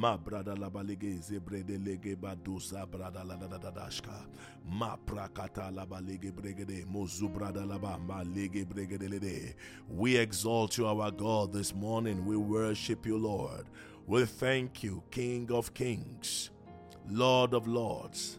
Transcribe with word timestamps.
Ma 0.00 0.16
brada 0.16 0.54
la 0.58 0.70
balege 0.70 1.20
lege 1.84 2.16
badusa 2.16 2.86
brada 2.86 3.22
la 3.22 3.36
da 3.36 3.58
da. 3.58 3.90
Ma 4.66 4.96
prakata 4.96 5.70
la 5.70 5.84
balege 5.84 6.32
bregede 6.32 6.86
mozu 6.86 7.28
brada 7.28 7.66
la 7.66 7.76
ba 7.76 7.98
ma 7.98 8.22
lege 8.22 8.64
bregede 8.64 9.10
lede. 9.10 9.54
We 9.90 10.16
exalt 10.16 10.78
you, 10.78 10.86
our 10.86 11.10
God, 11.10 11.52
this 11.52 11.74
morning. 11.74 12.24
We 12.24 12.38
worship 12.38 13.04
you, 13.04 13.18
Lord. 13.18 13.66
We 14.06 14.24
thank 14.24 14.82
you, 14.82 15.02
King 15.10 15.50
of 15.52 15.74
Kings, 15.74 16.48
Lord 17.10 17.52
of 17.52 17.66
Lords. 17.66 18.38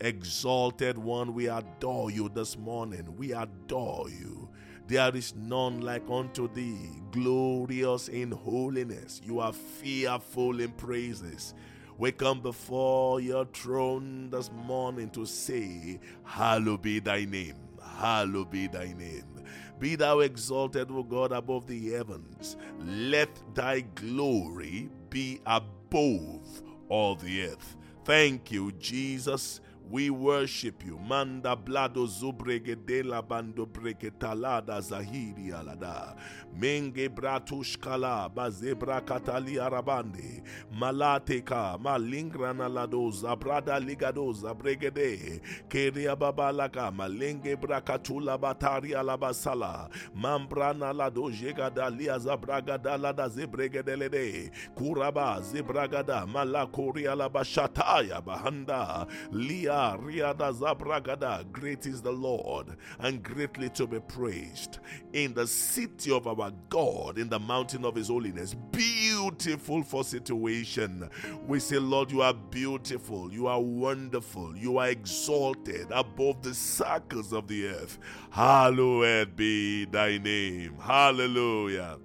Exalted 0.00 0.98
one, 0.98 1.34
we 1.34 1.48
adore 1.48 2.10
you 2.10 2.28
this 2.30 2.58
morning. 2.58 3.16
We 3.16 3.32
adore 3.32 4.10
you. 4.10 4.48
There 4.90 5.14
is 5.14 5.36
none 5.36 5.82
like 5.82 6.02
unto 6.10 6.52
thee, 6.52 6.90
glorious 7.12 8.08
in 8.08 8.32
holiness. 8.32 9.20
You 9.24 9.38
are 9.38 9.52
fearful 9.52 10.58
in 10.58 10.72
praises. 10.72 11.54
We 11.96 12.10
come 12.10 12.40
before 12.40 13.20
your 13.20 13.44
throne 13.44 14.30
this 14.30 14.50
morning 14.66 15.10
to 15.10 15.26
say, 15.26 16.00
Hallowed 16.24 16.82
be 16.82 16.98
thy 16.98 17.24
name. 17.24 17.54
Hallowed 17.80 18.50
be 18.50 18.66
thy 18.66 18.86
name. 18.86 19.44
Be 19.78 19.94
thou 19.94 20.18
exalted, 20.18 20.90
O 20.90 21.04
God, 21.04 21.30
above 21.30 21.68
the 21.68 21.92
heavens. 21.92 22.56
Let 22.80 23.30
thy 23.54 23.82
glory 23.94 24.90
be 25.08 25.40
above 25.46 26.62
all 26.88 27.14
the 27.14 27.44
earth. 27.44 27.76
Thank 28.04 28.50
you, 28.50 28.72
Jesus. 28.72 29.60
We 29.90 30.08
worship 30.08 30.84
you. 30.86 30.98
Manda 30.98 31.56
blado 31.56 32.06
zubrege 32.06 32.76
de 32.86 33.02
la 33.02 33.20
bando 33.22 33.66
breke 33.66 34.12
talada 34.12 34.80
zahiri 34.80 35.50
alada. 35.52 36.14
Menge 36.56 37.08
bratushkala 37.08 38.28
bazebra 38.32 39.00
katali 39.00 39.58
arabande. 39.58 40.42
Malateka 40.72 41.76
malingrana 41.82 42.68
lado 42.72 43.10
zabrada 43.10 43.80
ligado 43.80 44.32
zabregede. 44.32 45.40
Keria 45.68 46.14
babalaka 46.14 46.92
malenge 46.92 47.56
brakatula 47.56 48.38
batari 48.38 48.94
alabasala. 48.94 49.90
Mambrana 50.14 50.94
lado 50.94 51.28
jegada 51.32 51.90
lia 51.90 52.16
zabraga 52.16 52.78
dalada 52.78 53.28
zebregede 53.28 53.96
lede. 53.96 54.52
Kuraba 54.76 55.40
zebragada 55.42 56.26
malakori 56.28 57.08
alabashataya 57.08 58.22
bahanda. 58.22 59.08
Lia 59.32 59.79
Riada 59.98 60.52
Zabragada. 60.52 61.50
Great 61.52 61.86
is 61.86 62.02
the 62.02 62.12
Lord 62.12 62.76
and 62.98 63.22
greatly 63.22 63.68
to 63.70 63.86
be 63.86 64.00
praised. 64.00 64.78
In 65.12 65.34
the 65.34 65.46
city 65.46 66.12
of 66.12 66.26
our 66.26 66.52
God, 66.68 67.18
in 67.18 67.28
the 67.28 67.38
mountain 67.38 67.84
of 67.84 67.94
His 67.94 68.08
holiness, 68.08 68.54
beautiful 68.72 69.82
for 69.82 70.04
situation. 70.04 71.08
We 71.46 71.60
say, 71.60 71.78
Lord, 71.78 72.10
you 72.10 72.22
are 72.22 72.34
beautiful, 72.34 73.32
you 73.32 73.46
are 73.46 73.60
wonderful, 73.60 74.56
you 74.56 74.78
are 74.78 74.88
exalted 74.88 75.86
above 75.90 76.42
the 76.42 76.54
circles 76.54 77.32
of 77.32 77.48
the 77.48 77.68
earth. 77.68 77.98
Hallowed 78.30 79.36
be 79.36 79.86
thy 79.86 80.18
name. 80.18 80.76
Hallelujah. 80.78 81.98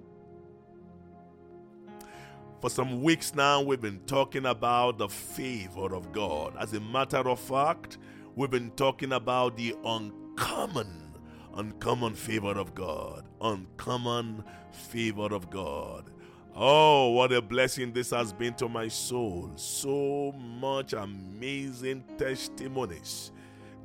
For 2.60 2.70
some 2.70 3.02
weeks 3.02 3.34
now, 3.34 3.60
we've 3.60 3.82
been 3.82 4.00
talking 4.06 4.46
about 4.46 4.96
the 4.96 5.08
favor 5.08 5.94
of 5.94 6.10
God. 6.12 6.56
As 6.58 6.72
a 6.72 6.80
matter 6.80 7.28
of 7.28 7.38
fact, 7.38 7.98
we've 8.34 8.50
been 8.50 8.70
talking 8.70 9.12
about 9.12 9.58
the 9.58 9.74
uncommon, 9.84 11.18
uncommon 11.54 12.14
favor 12.14 12.52
of 12.52 12.74
God. 12.74 13.26
Uncommon 13.42 14.42
favor 14.72 15.34
of 15.34 15.50
God. 15.50 16.10
Oh, 16.54 17.10
what 17.10 17.30
a 17.32 17.42
blessing 17.42 17.92
this 17.92 18.10
has 18.10 18.32
been 18.32 18.54
to 18.54 18.70
my 18.70 18.88
soul. 18.88 19.52
So 19.56 20.32
much 20.32 20.94
amazing 20.94 22.04
testimonies, 22.16 23.32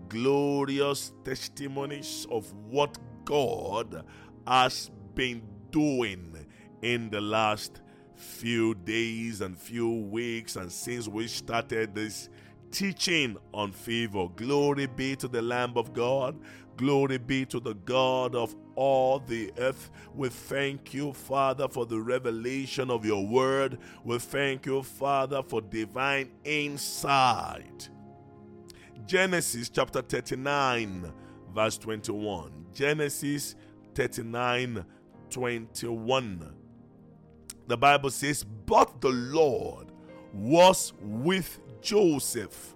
glorious 0.07 1.11
testimonies 1.25 2.25
of 2.31 2.51
what 2.69 2.97
God 3.25 4.05
has 4.47 4.89
been 5.13 5.41
doing 5.71 6.33
in 6.81 7.09
the 7.09 7.19
last 7.19 7.81
few 8.15 8.75
days 8.75 9.41
and 9.41 9.57
few 9.57 9.89
weeks 9.89 10.55
and 10.55 10.71
since 10.71 11.07
we 11.07 11.27
started 11.27 11.95
this 11.95 12.29
teaching 12.71 13.37
on 13.53 13.71
favor. 13.71 14.27
Glory 14.35 14.87
be 14.87 15.15
to 15.17 15.27
the 15.27 15.41
Lamb 15.41 15.73
of 15.75 15.93
God. 15.93 16.39
Glory 16.77 17.17
be 17.17 17.45
to 17.45 17.59
the 17.59 17.73
God 17.73 18.33
of 18.33 18.55
all 18.75 19.19
the 19.19 19.51
earth. 19.57 19.91
We 20.15 20.29
thank 20.29 20.93
you, 20.93 21.13
Father, 21.13 21.67
for 21.67 21.85
the 21.85 21.99
revelation 21.99 22.89
of 22.89 23.05
your 23.05 23.25
word. 23.25 23.77
We 24.03 24.17
thank 24.19 24.65
you, 24.65 24.81
Father, 24.81 25.43
for 25.43 25.61
divine 25.61 26.31
insight. 26.43 27.89
Genesis 29.05 29.69
chapter 29.69 30.01
39, 30.01 31.11
verse 31.53 31.77
21. 31.77 32.65
Genesis 32.73 33.55
39, 33.93 34.85
21 35.29 36.60
the 37.67 37.77
Bible 37.77 38.09
says, 38.09 38.43
But 38.43 39.01
the 39.01 39.09
Lord 39.09 39.87
was 40.33 40.93
with 41.01 41.59
Joseph, 41.81 42.75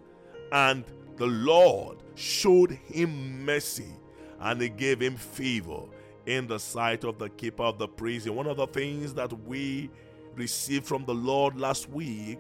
and 0.51 0.84
the 1.18 1.28
Lord 1.28 1.97
showed 2.16 2.72
him 2.72 3.45
mercy, 3.45 3.94
and 4.40 4.62
he 4.62 4.69
gave 4.69 5.00
him 5.00 5.16
favor 5.16 5.81
in 6.25 6.47
the 6.47 6.59
sight 6.59 7.03
of 7.03 7.19
the 7.19 7.29
keeper 7.29 7.63
of 7.63 7.78
the 7.78 7.88
prison. 7.88 8.35
One 8.35 8.47
of 8.47 8.57
the 8.57 8.68
things 8.68 9.13
that 9.13 9.31
we 9.45 9.90
received 10.35 10.85
from 10.85 11.06
the 11.06 11.13
Lord 11.13 11.59
last 11.59 11.90
week 11.90 12.40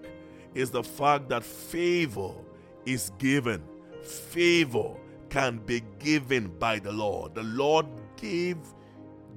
is 0.53 0.71
the 0.71 0.83
fact 0.83 1.29
that 1.29 1.43
favor 1.43 2.31
is 2.85 3.11
given. 3.17 3.63
Favor 4.01 4.95
can 5.29 5.57
be 5.57 5.81
given 5.99 6.47
by 6.59 6.79
the 6.79 6.91
Lord. 6.91 7.35
The 7.35 7.43
Lord 7.43 7.85
gave 8.17 8.57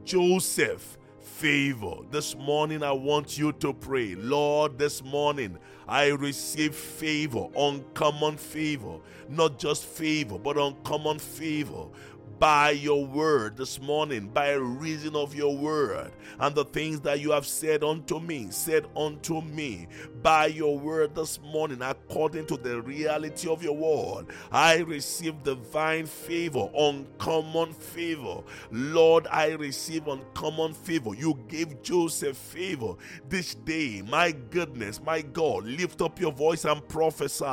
Joseph 0.04 0.97
favor. 1.20 1.96
This 2.10 2.36
morning, 2.36 2.82
I 2.82 2.92
want 2.92 3.38
you 3.38 3.52
to 3.52 3.72
pray, 3.72 4.14
Lord, 4.14 4.78
this 4.78 5.02
morning, 5.02 5.58
I 5.86 6.08
receive 6.08 6.74
favor, 6.74 7.46
uncommon 7.56 8.36
favor, 8.36 8.98
not 9.28 9.58
just 9.58 9.84
favor, 9.84 10.38
but 10.38 10.56
uncommon 10.56 11.18
favor 11.18 11.86
by 12.38 12.70
your 12.70 13.04
word 13.04 13.56
this 13.56 13.80
morning, 13.80 14.28
by 14.28 14.52
reason 14.52 15.16
of 15.16 15.34
your 15.34 15.56
word, 15.56 16.12
and 16.38 16.54
the 16.54 16.64
things 16.64 17.00
that 17.00 17.20
you 17.20 17.30
have 17.32 17.46
said 17.46 17.82
unto 17.82 18.20
me, 18.20 18.48
said 18.50 18.86
unto 18.96 19.40
me 19.40 19.86
by 20.22 20.46
your 20.46 20.78
word 20.78 21.14
this 21.14 21.40
morning, 21.40 21.82
according 21.82 22.46
to 22.46 22.56
the 22.56 22.80
reality 22.82 23.48
of 23.48 23.62
your 23.62 23.76
word. 23.76 24.26
I 24.52 24.78
receive 24.78 25.42
divine 25.42 26.06
favor, 26.06 26.68
uncommon 26.76 27.72
favor. 27.72 28.42
Lord, 28.70 29.26
I 29.30 29.50
receive 29.52 30.06
uncommon 30.08 30.74
favor. 30.74 31.14
You 31.14 31.38
gave 31.48 31.82
Joseph 31.82 32.36
favor 32.36 32.94
this 33.28 33.54
day. 33.54 34.02
My 34.08 34.32
goodness, 34.32 35.00
my 35.02 35.22
God, 35.22 35.64
lift 35.64 36.02
up 36.02 36.20
your 36.20 36.32
voice 36.32 36.64
and 36.64 36.86
prophesy 36.88 37.44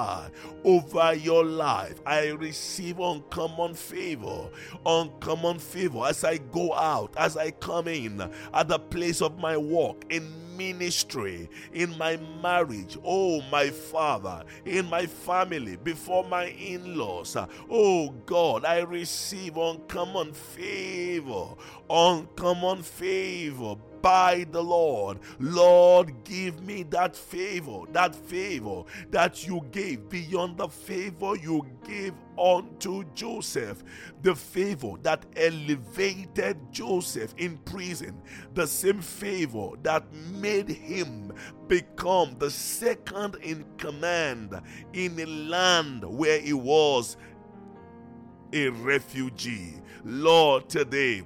over 0.64 1.14
your 1.14 1.44
life. 1.46 2.02
I 2.06 2.30
receive 2.30 3.00
uncommon 3.00 3.74
favor 3.74 4.50
uncommon 4.86 5.60
favor 5.60 6.06
as 6.06 6.24
I 6.24 6.38
go 6.38 6.74
out, 6.74 7.14
as 7.18 7.38
I 7.38 7.52
come 7.52 7.88
in 7.88 8.22
at 8.54 8.68
the 8.68 8.80
place 8.80 9.22
of 9.22 9.40
my 9.40 9.58
work, 9.58 10.06
in 10.10 10.46
ministry, 10.58 11.50
in 11.74 11.98
my 11.98 12.18
marriage, 12.42 12.98
oh 13.04 13.42
my 13.52 13.70
father, 13.70 14.44
in 14.66 14.90
my 14.90 15.06
family, 15.06 15.76
before 15.78 16.24
my 16.26 16.46
in 16.46 16.98
laws. 16.98 17.36
Oh 17.70 18.10
God, 18.26 18.66
I 18.66 18.80
receive 18.80 19.58
uncommon 19.58 20.34
favor, 20.34 21.48
uncommon 21.90 22.84
favor 22.84 23.76
by 24.06 24.46
the 24.52 24.62
Lord. 24.62 25.18
Lord, 25.40 26.14
give 26.26 26.62
me 26.62 26.84
that 26.92 27.16
favor, 27.16 27.86
that 27.92 28.14
favor 28.14 28.84
that 29.10 29.48
you 29.48 29.66
gave 29.72 30.10
beyond 30.10 30.60
the 30.60 30.68
favor 30.68 31.36
you 31.36 31.66
gave 31.84 32.14
unto 32.38 33.04
Joseph, 33.16 33.84
the 34.22 34.36
favor 34.36 34.92
that 35.02 35.26
elevated 35.36 36.56
Joseph 36.72 37.34
in 37.38 37.58
prison, 37.66 38.22
the 38.54 38.68
same 38.68 39.02
favor 39.02 39.70
that 39.82 40.06
made 40.14 40.70
him 40.70 41.34
become 41.68 42.36
the 42.38 42.52
second 42.52 43.38
in 43.42 43.66
command 43.80 44.54
in 44.94 45.20
a 45.20 45.26
land 45.26 46.06
where 46.06 46.40
he 46.40 46.54
was 46.54 47.18
a 48.54 48.70
refugee. 48.70 49.82
Lord, 50.04 50.70
today 50.70 51.24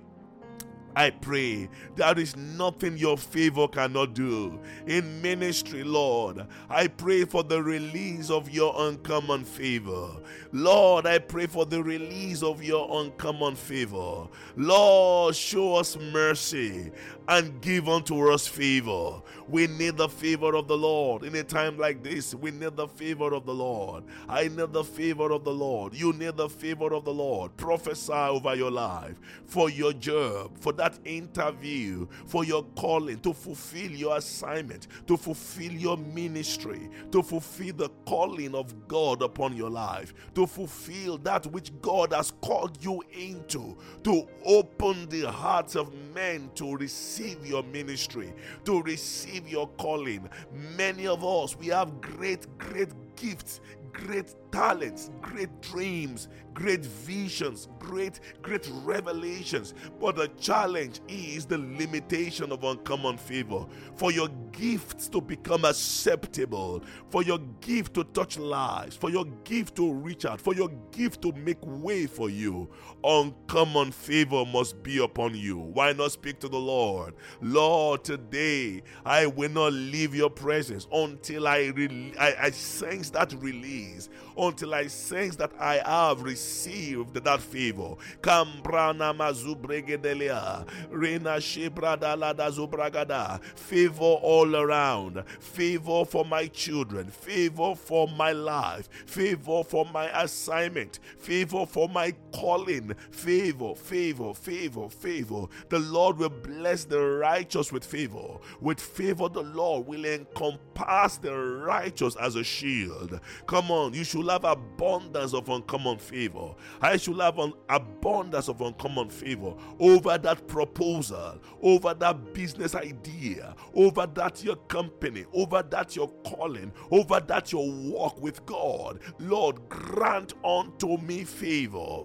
I 1.00 1.12
pray 1.12 1.70
there 1.96 2.20
is 2.20 2.36
nothing 2.36 2.98
your 2.98 3.18
favor 3.18 3.70
cannot 3.70 4.14
do. 4.14 4.60
In 4.86 5.22
ministry, 5.22 5.82
Lord, 5.82 6.46
I 6.70 6.90
pray 6.90 7.24
for 7.24 7.42
the 7.42 7.64
release 7.64 8.30
of 8.30 8.50
your 8.50 8.74
uncommon 8.76 9.46
favor. 9.46 10.10
Lord, 10.52 11.06
I 11.06 11.20
pray 11.20 11.48
for 11.48 11.66
the 11.66 11.82
release 11.82 12.44
of 12.44 12.62
your 12.62 13.02
uncommon 13.02 13.56
favor. 13.56 14.28
Lord, 14.58 15.38
show 15.38 15.76
us 15.76 15.98
mercy 15.98 16.92
and 17.30 17.62
give 17.62 17.88
unto 17.88 18.32
us 18.32 18.48
favor. 18.48 19.22
We 19.48 19.68
need 19.68 19.98
the 19.98 20.10
favor 20.10 20.56
of 20.56 20.68
the 20.68 20.78
Lord. 20.78 21.24
In 21.24 21.36
a 21.36 21.44
time 21.44 21.78
like 21.78 22.04
this, 22.04 22.34
we 22.34 22.50
need 22.50 22.76
the 22.76 22.88
favor 22.88 23.34
of 23.36 23.46
the 23.46 23.54
Lord. 23.54 24.04
I 24.28 24.48
need 24.48 24.74
the 24.74 24.84
favor 24.84 25.32
of 25.32 25.44
the 25.44 25.54
Lord. 25.54 25.94
You 25.94 26.12
need 26.14 26.38
the 26.38 26.50
favor 26.50 26.92
of 26.92 27.06
the 27.06 27.14
Lord. 27.14 27.56
Prophesy 27.56 28.12
over 28.12 28.56
your 28.56 28.72
life 28.72 29.20
for 29.46 29.70
your 29.70 29.94
job, 29.94 30.58
for 30.58 30.74
that 30.74 30.98
interview, 31.06 32.08
for 32.26 32.44
your 32.44 32.64
calling, 32.76 33.20
to 33.20 33.34
fulfill 33.34 33.92
your 33.92 34.18
assignment, 34.18 34.88
to 35.06 35.16
fulfill 35.16 35.72
your 35.72 35.98
ministry, 35.98 36.90
to 37.12 37.22
fulfill 37.22 37.76
the 37.76 37.90
calling 38.08 38.56
of 38.56 38.88
God 38.88 39.22
upon 39.22 39.56
your 39.56 39.70
life, 39.70 40.16
to 40.34 40.48
fulfill 40.48 41.20
that 41.20 41.46
which 41.48 41.72
God 41.82 42.12
has 42.12 42.32
called 42.42 42.84
you 42.84 43.04
into, 43.12 43.78
to 44.04 44.28
open 44.46 45.08
the 45.10 45.32
hearts 45.32 45.76
of 45.76 45.94
men 46.16 46.50
to 46.56 46.76
receive 46.76 47.19
your 47.20 47.64
ministry, 47.64 48.34
to 48.66 48.82
receive 48.82 49.48
your 49.48 49.68
calling. 49.78 50.30
Many 50.78 51.08
of 51.08 51.24
us, 51.24 51.56
we 51.58 51.68
have 51.68 52.02
great, 52.02 52.46
great 52.58 52.90
gifts, 53.16 53.62
great 53.92 54.34
talents, 54.52 55.12
great 55.22 55.62
dreams, 55.62 56.28
great 56.54 56.86
visions, 56.86 57.70
great, 57.80 58.20
great 58.42 58.70
revelations. 58.84 59.74
But 60.00 60.16
the 60.16 60.28
challenge 60.40 61.00
is 61.08 61.46
the 61.46 61.58
limitation 61.58 62.52
of 62.52 62.64
uncommon 62.64 63.18
favor. 63.18 63.66
For 63.96 64.12
your 64.12 64.30
gifts 64.52 65.08
to 65.10 65.22
become 65.22 65.66
acceptable, 65.66 66.84
for 67.10 67.24
your 67.24 67.40
gift 67.62 67.94
to 67.96 68.04
touch 68.04 68.38
lives, 68.38 68.96
for 68.96 69.10
your 69.10 69.26
gift 69.44 69.76
to 69.78 69.94
reach 69.94 70.26
out, 70.26 70.42
for 70.42 70.54
your 70.54 70.70
gift 70.92 71.22
to 71.22 71.32
make 71.34 71.60
way 71.62 72.08
for 72.08 72.30
you, 72.30 72.70
uncommon 73.04 73.92
favor 73.92 74.46
must 74.46 74.82
be 74.84 75.02
upon 75.04 75.36
you. 75.36 75.58
Why 75.58 75.94
not 75.94 76.12
speak 76.12 76.40
to 76.40 76.50
the 76.50 76.60
Lord? 76.60 77.14
Lord, 77.42 78.04
today 78.04 78.84
I 79.06 79.28
will 79.28 79.50
not 79.50 79.74
leave 79.74 80.14
your 80.14 80.30
presence 80.30 80.88
until 80.92 81.48
I, 81.48 81.68
re- 81.68 82.14
I, 82.20 82.36
I 82.40 82.50
sense 82.52 83.10
that 83.12 83.34
release 83.34 84.10
until 84.40 84.74
I 84.74 84.88
sense 84.88 85.36
that 85.38 85.52
I 85.60 85.82
have 85.86 86.22
received 86.22 87.16
that 87.24 87.42
favor. 87.42 87.96
Kambrana 88.22 89.14
mazubregedelia, 89.16 90.66
rena 90.92 91.38
shebradalada 91.40 92.50
zubragada. 92.52 93.42
Favor 93.44 94.04
all 94.22 94.56
around. 94.56 95.24
Favor 95.40 96.06
for 96.06 96.26
my 96.26 96.48
children. 96.48 97.08
Favor 97.10 97.76
for 97.76 98.08
my 98.08 98.32
life. 98.32 98.90
Favor 99.06 99.64
for 99.64 99.86
my 99.94 100.06
assignment. 100.22 101.00
Favor 101.18 101.66
for 101.66 101.90
my 101.90 102.14
calling. 102.34 102.94
Favor, 103.12 103.76
favor, 103.76 104.34
favor, 104.34 104.90
favor. 104.90 105.46
The 105.70 105.80
Lord 105.80 106.18
will 106.18 106.30
bless 106.30 106.86
the 106.86 107.02
righteous 107.02 107.72
with 107.72 107.84
favor. 107.86 108.38
With 108.62 108.80
favor, 108.80 109.30
the 109.30 109.44
Lord 109.44 109.88
will 109.88 110.06
encompass 110.06 111.18
the 111.18 111.36
righteous 111.36 112.16
as 112.16 112.36
a 112.36 112.44
shield. 112.44 113.20
Come 113.48 113.72
on, 113.72 113.94
you 113.94 114.04
should 114.04 114.26
have 114.30 114.46
abundance 114.46 115.34
of 115.34 115.50
uncommon 115.50 115.98
favor. 115.98 116.54
I 116.82 116.98
should 116.98 117.20
have 117.20 117.40
an 117.40 117.54
abundance 117.70 118.48
of 118.50 118.62
uncommon 118.62 119.10
favor 119.10 119.54
over 119.80 120.18
that 120.18 120.48
proposal, 120.48 121.40
over 121.62 121.94
that 121.96 122.34
business 122.34 122.76
idea, 122.76 123.56
over 123.74 124.08
that 124.08 124.44
your 124.44 124.56
company, 124.56 125.26
over 125.34 125.64
that 125.64 125.96
your 125.96 126.10
calling, 126.26 126.72
over 126.92 127.20
that 127.20 127.52
your 127.52 127.70
walk 127.72 128.22
with 128.22 128.46
God. 128.46 129.00
Lord, 129.20 129.68
grant 129.70 130.34
unto 130.44 130.98
me 130.98 131.24
favor. 131.24 132.04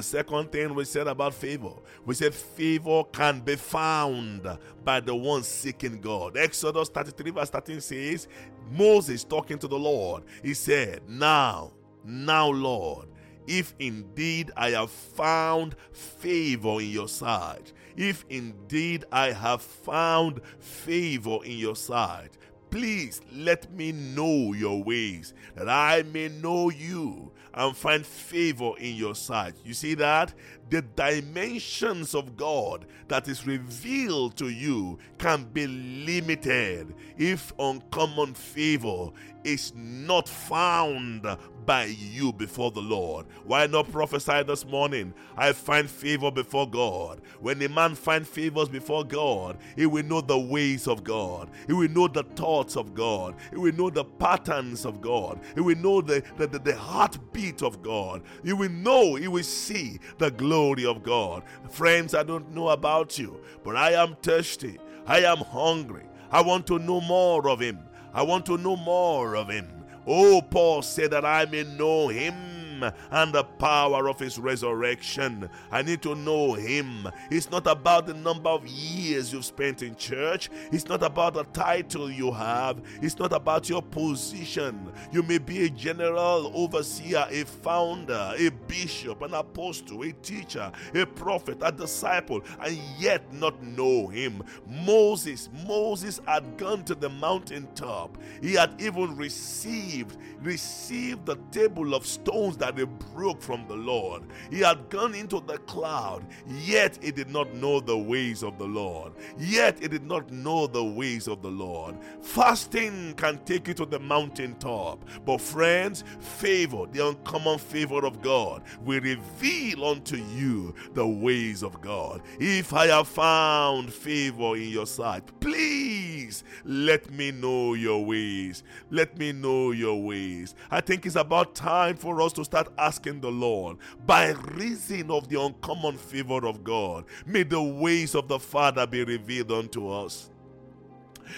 second 0.01 0.51
thing 0.51 0.73
we 0.73 0.85
said 0.85 1.07
about 1.07 1.33
favor, 1.33 1.73
we 2.05 2.15
said 2.15 2.33
favor 2.33 3.03
can 3.11 3.41
be 3.41 3.55
found 3.55 4.57
by 4.83 4.99
the 4.99 5.15
one 5.15 5.43
seeking 5.43 6.01
God. 6.01 6.35
Exodus 6.35 6.89
33 6.89 7.31
verse 7.31 7.49
13 7.49 7.81
says, 7.81 8.27
Moses 8.71 9.23
talking 9.23 9.59
to 9.59 9.67
the 9.67 9.77
Lord, 9.77 10.23
he 10.43 10.53
said, 10.53 11.01
Now, 11.07 11.73
now, 12.03 12.47
Lord, 12.47 13.07
if 13.47 13.75
indeed 13.79 14.51
I 14.55 14.71
have 14.71 14.89
found 14.89 15.75
favor 15.91 16.79
in 16.79 16.89
your 16.89 17.07
sight, 17.07 17.73
if 17.95 18.25
indeed 18.29 19.05
I 19.11 19.31
have 19.31 19.61
found 19.61 20.41
favor 20.59 21.39
in 21.43 21.57
your 21.57 21.75
sight, 21.75 22.37
Please 22.71 23.19
let 23.33 23.71
me 23.73 23.91
know 23.91 24.53
your 24.53 24.81
ways, 24.81 25.33
that 25.55 25.69
I 25.69 26.03
may 26.03 26.29
know 26.29 26.69
you 26.69 27.31
and 27.53 27.75
find 27.75 28.05
favor 28.05 28.71
in 28.79 28.95
your 28.95 29.13
sight. 29.13 29.55
You 29.65 29.73
see 29.73 29.93
that? 29.95 30.33
The 30.71 30.81
dimensions 30.83 32.15
of 32.15 32.37
God 32.37 32.85
that 33.09 33.27
is 33.27 33.45
revealed 33.45 34.37
to 34.37 34.47
you 34.47 34.99
can 35.17 35.43
be 35.43 35.67
limited 35.67 36.95
if 37.17 37.51
uncommon 37.59 38.33
favor 38.33 39.09
is 39.43 39.73
not 39.75 40.29
found 40.29 41.27
by 41.65 41.85
you 41.85 42.31
before 42.31 42.71
the 42.71 42.81
Lord. 42.81 43.25
Why 43.43 43.67
not 43.67 43.91
prophesy 43.91 44.43
this 44.43 44.65
morning? 44.65 45.13
I 45.35 45.51
find 45.51 45.89
favor 45.89 46.31
before 46.31 46.69
God. 46.69 47.21
When 47.41 47.61
a 47.61 47.67
man 47.67 47.95
finds 47.95 48.29
favors 48.29 48.69
before 48.69 49.03
God, 49.03 49.57
he 49.75 49.85
will 49.85 50.05
know 50.05 50.21
the 50.21 50.39
ways 50.39 50.87
of 50.87 51.03
God. 51.03 51.49
He 51.67 51.73
will 51.73 51.89
know 51.89 52.07
the 52.07 52.23
thoughts 52.23 52.77
of 52.77 52.93
God. 52.93 53.35
He 53.49 53.57
will 53.57 53.73
know 53.73 53.89
the 53.89 54.05
patterns 54.05 54.85
of 54.85 55.01
God. 55.01 55.39
He 55.53 55.61
will 55.61 55.77
know 55.77 56.01
the, 56.01 56.23
the, 56.37 56.47
the, 56.47 56.59
the 56.59 56.77
heartbeat 56.77 57.61
of 57.61 57.81
God. 57.81 58.21
He 58.43 58.53
will 58.53 58.69
know, 58.69 59.15
he 59.15 59.27
will 59.27 59.43
see 59.43 59.99
the 60.17 60.31
glory 60.31 60.60
of 60.61 61.03
God. 61.03 61.43
Friends, 61.69 62.13
I 62.13 62.23
don't 62.23 62.53
know 62.53 62.69
about 62.69 63.17
you, 63.17 63.41
but 63.63 63.75
I 63.75 63.91
am 63.93 64.15
thirsty. 64.21 64.77
I 65.07 65.19
am 65.19 65.37
hungry. 65.37 66.03
I 66.31 66.41
want 66.41 66.67
to 66.67 66.79
know 66.79 67.01
more 67.01 67.49
of 67.49 67.59
Him. 67.59 67.79
I 68.13 68.21
want 68.21 68.45
to 68.45 68.57
know 68.57 68.75
more 68.75 69.35
of 69.35 69.49
Him. 69.49 69.67
Oh, 70.05 70.41
Paul 70.41 70.81
said 70.81 71.11
that 71.11 71.25
I 71.25 71.45
may 71.45 71.63
know 71.63 72.07
Him 72.09 72.33
and 72.83 73.33
the 73.33 73.43
power 73.43 74.09
of 74.09 74.19
his 74.19 74.39
resurrection. 74.39 75.49
I 75.71 75.81
need 75.81 76.01
to 76.03 76.15
know 76.15 76.53
him. 76.53 77.07
It's 77.29 77.49
not 77.49 77.67
about 77.67 78.07
the 78.07 78.13
number 78.13 78.49
of 78.49 78.65
years 78.67 79.31
you've 79.33 79.45
spent 79.45 79.81
in 79.81 79.95
church, 79.95 80.49
it's 80.71 80.87
not 80.87 81.03
about 81.03 81.33
the 81.33 81.43
title 81.45 82.09
you 82.09 82.31
have, 82.31 82.81
it's 83.01 83.17
not 83.19 83.33
about 83.33 83.69
your 83.69 83.81
position. 83.81 84.91
You 85.11 85.23
may 85.23 85.37
be 85.37 85.65
a 85.65 85.69
general, 85.69 86.51
overseer, 86.53 87.25
a 87.29 87.43
founder, 87.43 88.33
a 88.37 88.49
bishop, 88.67 89.21
an 89.21 89.33
apostle, 89.33 90.03
a 90.03 90.11
teacher, 90.13 90.71
a 90.93 91.05
prophet, 91.05 91.57
a 91.61 91.71
disciple, 91.71 92.41
and 92.61 92.77
yet 92.97 93.31
not 93.33 93.61
know 93.63 94.07
him. 94.07 94.43
Moses, 94.67 95.49
Moses 95.67 96.19
had 96.25 96.57
gone 96.57 96.83
to 96.85 96.95
the 96.95 97.09
mountaintop. 97.09 98.17
He 98.41 98.53
had 98.53 98.79
even 98.81 99.15
received 99.15 100.17
received 100.41 101.25
the 101.25 101.35
table 101.51 101.93
of 101.93 102.05
stones 102.05 102.57
that 102.57 102.70
they 102.71 102.85
broke 103.13 103.41
from 103.41 103.65
the 103.67 103.75
Lord. 103.75 104.23
He 104.49 104.59
had 104.59 104.89
gone 104.89 105.15
into 105.15 105.39
the 105.39 105.57
cloud, 105.59 106.25
yet 106.47 106.97
he 107.01 107.11
did 107.11 107.29
not 107.29 107.53
know 107.53 107.79
the 107.79 107.97
ways 107.97 108.43
of 108.43 108.57
the 108.57 108.65
Lord. 108.65 109.13
Yet 109.37 109.79
he 109.79 109.87
did 109.87 110.03
not 110.03 110.31
know 110.31 110.67
the 110.67 110.83
ways 110.83 111.27
of 111.27 111.41
the 111.41 111.51
Lord. 111.51 111.95
Fasting 112.21 113.13
can 113.15 113.39
take 113.45 113.67
you 113.67 113.73
to 113.75 113.85
the 113.85 113.99
mountaintop, 113.99 115.03
but 115.25 115.41
friends, 115.41 116.03
favor, 116.19 116.85
the 116.91 117.07
uncommon 117.07 117.59
favor 117.59 118.05
of 118.05 118.21
God, 118.21 118.63
will 118.83 119.01
reveal 119.01 119.85
unto 119.85 120.17
you 120.17 120.73
the 120.93 121.07
ways 121.07 121.63
of 121.63 121.81
God. 121.81 122.21
If 122.39 122.73
I 122.73 122.87
have 122.87 123.07
found 123.07 123.93
favor 123.93 124.55
in 124.55 124.69
your 124.69 124.85
sight, 124.85 125.23
please 125.39 126.43
let 126.63 127.09
me 127.11 127.31
know 127.31 127.73
your 127.73 128.03
ways. 128.05 128.63
Let 128.89 129.17
me 129.17 129.31
know 129.31 129.71
your 129.71 130.01
ways. 130.01 130.55
I 130.69 130.81
think 130.81 131.05
it's 131.05 131.15
about 131.15 131.55
time 131.55 131.95
for 131.95 132.21
us 132.21 132.33
to 132.33 132.45
start 132.61 132.73
asking 132.77 133.21
the 133.21 133.31
Lord, 133.31 133.77
by 134.05 134.31
reason 134.53 135.09
of 135.09 135.27
the 135.29 135.41
uncommon 135.41 135.97
favor 135.97 136.45
of 136.45 136.63
God, 136.63 137.05
may 137.25 137.43
the 137.43 137.61
ways 137.61 138.15
of 138.15 138.27
the 138.27 138.39
Father 138.39 138.85
be 138.85 139.03
revealed 139.03 139.51
unto 139.51 139.89
us. 139.89 140.29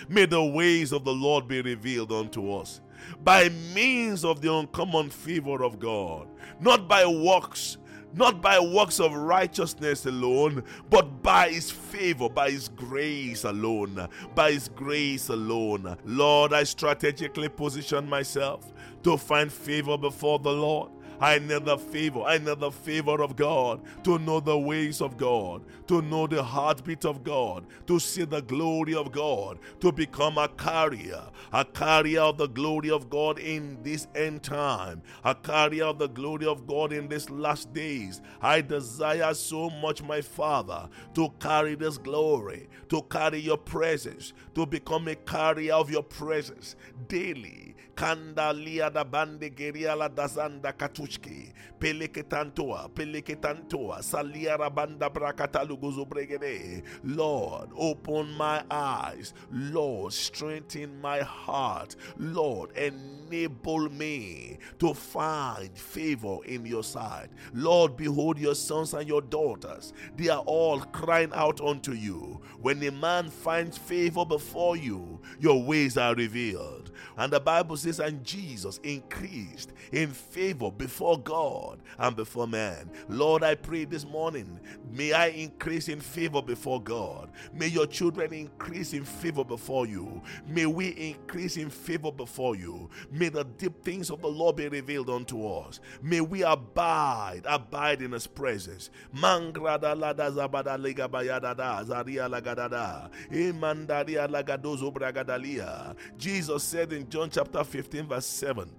May 0.10 0.26
the 0.26 0.44
ways 0.44 0.92
of 0.92 1.06
the 1.06 1.14
Lord 1.14 1.48
be 1.48 1.62
revealed 1.62 2.12
unto 2.12 2.52
us 2.52 2.82
by 3.24 3.50
means 3.74 4.24
of 4.26 4.42
the 4.42 4.52
uncommon 4.52 5.10
favor 5.10 5.64
of 5.64 5.80
God, 5.80 6.28
not 6.60 6.88
by 6.88 7.06
works, 7.06 7.78
not 8.16 8.42
by 8.42 8.60
works 8.60 9.00
of 9.00 9.14
righteousness 9.14 10.06
alone, 10.06 10.64
but 10.90 11.22
by 11.22 11.50
His 11.50 11.70
favor, 11.70 12.30
by 12.30 12.52
His 12.52 12.70
grace 12.70 13.44
alone, 13.44 14.08
by 14.36 14.52
His 14.52 14.70
grace 14.70 15.30
alone. 15.30 15.98
Lord, 16.06 16.54
I 16.54 16.64
strategically 16.64 17.50
position 17.50 18.10
myself 18.10 18.72
to 19.04 19.18
find 19.18 19.52
favor 19.52 19.98
before 19.98 20.40
the 20.40 20.52
Lord. 20.52 20.92
I 21.20 21.40
need 21.40 21.66
the 21.66 21.78
favor. 21.78 22.22
I 22.22 22.38
need 22.38 22.60
the 22.60 22.72
favor 22.72 23.22
of 23.22 23.36
God 23.36 23.82
to 24.04 24.20
know 24.20 24.40
the 24.40 24.58
ways 24.58 25.02
of 25.02 25.18
God, 25.18 25.64
to 25.88 26.02
know 26.02 26.28
the 26.28 26.44
heartbeat 26.44 27.06
of 27.06 27.24
God, 27.24 27.66
to 27.88 28.00
see 28.00 28.26
the 28.26 28.42
glory 28.42 28.96
of 28.96 29.12
God, 29.12 29.60
to 29.80 29.92
become 29.92 30.38
a 30.38 30.48
carrier, 30.48 31.24
a 31.52 31.66
carrier 31.66 32.22
of 32.22 32.38
the 32.38 32.48
glory 32.48 32.90
of 32.90 33.10
God 33.10 33.40
in 33.40 33.78
this 33.84 34.08
end 34.16 34.44
time, 34.44 35.02
a 35.24 35.36
carrier 35.36 35.86
of 35.86 36.00
the 36.00 36.08
glory 36.08 36.46
of 36.46 36.68
God 36.68 36.94
in 36.94 37.08
these 37.08 37.30
last 37.30 37.74
days. 37.74 38.22
I 38.42 38.62
desire 38.62 39.34
so 39.34 39.70
much, 39.70 40.04
my 40.04 40.22
Father, 40.22 40.90
to 41.16 41.30
carry 41.40 41.76
this 41.76 41.98
glory, 41.98 42.70
to 42.90 43.02
carry 43.04 43.40
your 43.40 43.58
presence, 43.58 44.34
to 44.56 44.66
become 44.66 45.08
a 45.08 45.16
carrier 45.16 45.74
of 45.74 45.90
your 45.90 46.04
presence 46.04 46.76
daily 47.08 47.73
Kandalia 47.96 48.92
da 48.92 49.04
bande 49.04 49.50
geriala 49.50 50.10
dazanda 50.10 50.74
katushki. 50.74 51.54
Peleketantoa, 51.80 52.90
peleketantoa, 52.90 54.02
salia 54.02 54.58
rabanda 54.58 55.10
brakataluguzu 55.10 56.06
bregede. 56.08 56.84
Lord, 57.04 57.70
open 57.76 58.32
my 58.32 58.64
eyes. 58.72 59.34
Lord, 59.52 60.14
strengthen 60.14 61.00
my 61.02 61.20
heart. 61.20 61.96
Lord, 62.18 62.72
enable 62.78 63.90
me 63.90 64.58
to 64.80 64.94
find 64.94 65.78
favor 65.78 66.38
in 66.46 66.66
your 66.66 66.84
sight. 66.84 67.30
Lord, 67.54 67.98
behold 67.98 68.40
your 68.40 68.56
sons 68.56 68.94
and 68.94 69.08
your 69.08 69.22
daughters. 69.22 69.94
They 70.16 70.30
are 70.30 70.44
all 70.46 70.80
crying 70.80 71.32
out 71.34 71.62
unto 71.62 71.92
you. 71.92 72.42
When 72.62 72.82
a 72.84 72.92
man 72.92 73.30
finds 73.30 73.78
favor 73.78 74.26
before 74.26 74.78
you, 74.78 75.20
your 75.40 75.62
ways 75.62 75.98
are 75.98 76.16
revealed. 76.16 76.92
And 77.18 77.32
the 77.32 77.40
Bible 77.40 77.78
and 77.86 78.24
Jesus 78.24 78.80
increased 78.84 79.74
in 79.92 80.10
favor 80.10 80.72
before 80.72 81.20
God 81.20 81.82
and 82.00 82.16
before 82.16 82.48
man. 82.48 82.90
Lord, 83.10 83.44
I 83.44 83.56
pray 83.56 83.86
this 83.86 84.06
morning, 84.06 84.60
may 84.92 85.14
I 85.14 85.28
increase 85.28 85.90
in 85.90 86.00
favor 86.00 86.42
before 86.42 86.82
God. 86.82 87.32
May 87.54 87.68
your 87.68 87.88
children 87.88 88.34
increase 88.34 88.94
in 88.94 89.04
favor 89.04 89.44
before 89.44 89.86
you. 89.86 90.22
May 90.48 90.66
we 90.66 90.90
increase 90.90 91.58
in 91.58 91.70
favor 91.70 92.12
before 92.12 92.56
you. 92.56 92.90
May 93.12 93.30
the 93.30 93.44
deep 93.44 93.84
things 93.84 94.10
of 94.10 94.22
the 94.22 94.28
Lord 94.28 94.56
be 94.56 94.68
revealed 94.68 95.10
unto 95.10 95.46
us. 95.48 95.80
May 96.02 96.22
we 96.22 96.44
abide, 96.44 97.42
abide 97.46 98.02
in 98.02 98.12
His 98.12 98.28
presence. 98.28 98.90
Mangrada 99.16 99.98
lada 99.98 100.32
zabada 100.32 100.78
lega 100.78 101.08
bayadada 101.10 101.86
zaria 101.86 102.28
lagadada. 102.30 103.10
Imandaria 103.32 104.28
lagadozo 104.28 104.94
bragadalia. 104.94 105.96
Jesus 106.18 106.64
said 106.64 106.94
in 106.94 107.10
John 107.10 107.30
chapter 107.30 107.64
15, 107.74 108.06
verse 108.06 108.28
7. 108.28 108.70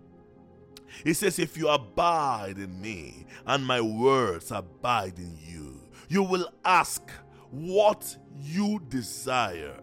He 1.02 1.14
says, 1.14 1.40
If 1.40 1.56
you 1.56 1.68
abide 1.68 2.58
in 2.58 2.80
me 2.80 3.26
and 3.44 3.66
my 3.66 3.80
words 3.80 4.52
abide 4.52 5.18
in 5.18 5.36
you, 5.36 5.80
you 6.08 6.22
will 6.22 6.48
ask 6.64 7.02
what 7.50 8.16
you 8.40 8.80
desire, 8.88 9.80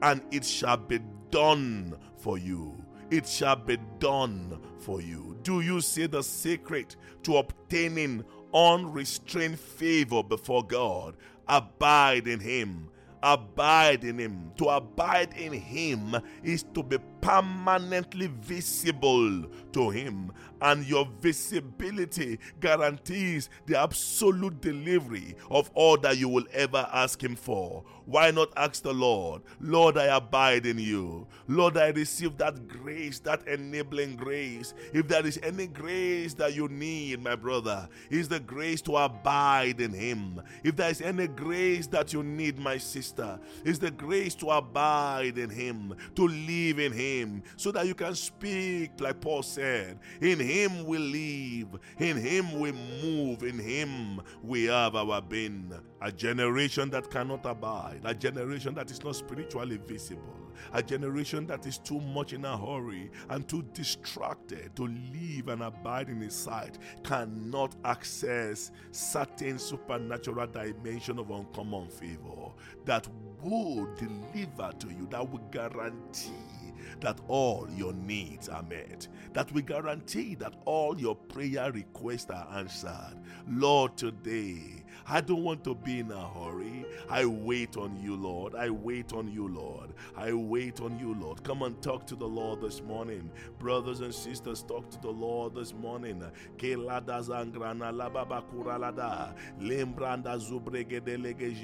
and 0.00 0.22
it 0.30 0.46
shall 0.46 0.78
be 0.78 1.00
done 1.30 1.94
for 2.16 2.38
you. 2.38 2.74
It 3.10 3.28
shall 3.28 3.56
be 3.56 3.76
done 3.98 4.58
for 4.78 5.02
you. 5.02 5.36
Do 5.42 5.60
you 5.60 5.82
see 5.82 6.06
the 6.06 6.22
secret 6.22 6.96
to 7.24 7.36
obtaining 7.36 8.24
unrestrained 8.54 9.60
favor 9.60 10.22
before 10.22 10.64
God? 10.64 11.16
Abide 11.46 12.28
in 12.28 12.40
Him 12.40 12.88
abide 13.24 14.04
in 14.04 14.18
him. 14.18 14.52
To 14.58 14.66
abide 14.66 15.32
in 15.36 15.52
him 15.52 16.14
is 16.44 16.62
to 16.74 16.82
be 16.82 16.98
permanently 17.24 18.26
visible 18.26 19.46
to 19.72 19.88
him 19.88 20.30
and 20.64 20.86
your 20.86 21.06
visibility 21.20 22.38
guarantees 22.58 23.50
the 23.66 23.78
absolute 23.78 24.62
delivery 24.62 25.34
of 25.50 25.70
all 25.74 25.98
that 25.98 26.16
you 26.16 26.28
will 26.28 26.46
ever 26.52 26.88
ask 26.90 27.22
Him 27.22 27.36
for. 27.36 27.84
Why 28.06 28.30
not 28.30 28.48
ask 28.56 28.82
the 28.82 28.92
Lord, 28.92 29.42
Lord, 29.60 29.96
I 29.96 30.16
abide 30.16 30.66
in 30.66 30.78
you. 30.78 31.26
Lord, 31.48 31.76
I 31.76 31.88
receive 31.88 32.36
that 32.38 32.68
grace, 32.68 33.18
that 33.20 33.46
enabling 33.46 34.16
grace. 34.16 34.74
If 34.92 35.08
there 35.08 35.26
is 35.26 35.38
any 35.42 35.66
grace 35.66 36.34
that 36.34 36.54
you 36.54 36.68
need, 36.68 37.22
my 37.22 37.34
brother, 37.34 37.88
is 38.10 38.28
the 38.28 38.40
grace 38.40 38.80
to 38.82 38.96
abide 38.96 39.80
in 39.80 39.92
Him. 39.92 40.42
If 40.62 40.76
there 40.76 40.90
is 40.90 41.00
any 41.02 41.26
grace 41.28 41.86
that 41.88 42.12
you 42.12 42.22
need, 42.22 42.58
my 42.58 42.78
sister, 42.78 43.38
is 43.64 43.78
the 43.78 43.90
grace 43.90 44.34
to 44.36 44.50
abide 44.50 45.38
in 45.38 45.50
Him, 45.50 45.94
to 46.14 46.26
live 46.26 46.78
in 46.78 46.92
Him, 46.92 47.13
so 47.56 47.70
that 47.72 47.86
you 47.86 47.94
can 47.94 48.14
speak, 48.14 49.00
like 49.00 49.20
Paul 49.20 49.42
said, 49.42 49.98
in 50.20 50.38
him 50.38 50.84
we 50.84 50.98
live, 50.98 51.80
in 51.98 52.16
Him 52.16 52.58
we 52.60 52.72
move, 52.72 53.42
in 53.42 53.58
Him 53.58 54.20
we 54.42 54.64
have 54.64 54.94
our 54.94 55.20
being. 55.20 55.72
A 56.00 56.12
generation 56.12 56.90
that 56.90 57.10
cannot 57.10 57.46
abide, 57.46 58.00
a 58.04 58.14
generation 58.14 58.74
that 58.74 58.90
is 58.90 59.02
not 59.02 59.16
spiritually 59.16 59.78
visible, 59.86 60.50
a 60.72 60.82
generation 60.82 61.46
that 61.46 61.66
is 61.66 61.78
too 61.78 62.00
much 62.00 62.32
in 62.32 62.44
a 62.44 62.58
hurry 62.58 63.10
and 63.30 63.48
too 63.48 63.62
distracted 63.72 64.74
to 64.76 64.86
live 64.86 65.48
and 65.48 65.62
abide 65.62 66.08
in 66.08 66.20
His 66.20 66.34
sight, 66.34 66.78
cannot 67.02 67.74
access 67.84 68.70
certain 68.90 69.58
supernatural 69.58 70.46
dimension 70.46 71.18
of 71.18 71.30
uncommon 71.30 71.88
favor 71.88 72.52
that 72.84 73.08
will 73.42 73.88
deliver 73.94 74.72
to 74.78 74.88
you, 74.88 75.06
that 75.10 75.28
will 75.28 75.46
guarantee 75.50 76.63
that 77.00 77.20
all 77.28 77.66
your 77.76 77.92
needs 77.92 78.48
are 78.48 78.62
met, 78.62 79.08
that 79.32 79.50
we 79.52 79.62
guarantee 79.62 80.34
that 80.36 80.54
all 80.64 80.98
your 80.98 81.14
prayer 81.14 81.72
requests 81.72 82.30
are 82.30 82.46
answered. 82.52 83.16
Lord, 83.48 83.96
today, 83.96 84.83
I 85.06 85.20
don't 85.20 85.42
want 85.42 85.64
to 85.64 85.74
be 85.74 86.00
in 86.00 86.10
a 86.10 86.28
hurry. 86.28 86.86
I 87.10 87.24
wait 87.26 87.76
on 87.76 87.96
you, 88.02 88.16
Lord. 88.16 88.54
I 88.54 88.70
wait 88.70 89.12
on 89.12 89.30
you, 89.30 89.48
Lord. 89.48 89.90
I 90.16 90.32
wait 90.32 90.80
on 90.80 90.98
you, 90.98 91.14
Lord. 91.14 91.42
Come 91.44 91.62
and 91.62 91.80
talk 91.82 92.06
to 92.08 92.16
the 92.16 92.26
Lord 92.26 92.60
this 92.60 92.82
morning. 92.82 93.30
Brothers 93.58 94.00
and 94.00 94.14
sisters, 94.14 94.62
talk 94.62 94.90
to 94.90 95.00
the 95.00 95.10
Lord 95.10 95.54
this 95.54 95.74
morning. 95.74 96.22
Kelada 96.58 97.22
zangrana 97.22 97.92
lababa 97.92 98.42
kuralada. 98.42 99.34
Lembranda 99.60 100.38
zubregedelege 100.38 101.54